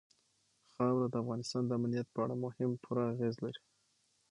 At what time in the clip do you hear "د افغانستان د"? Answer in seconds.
1.09-1.71